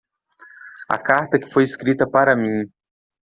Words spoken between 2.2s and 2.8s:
mim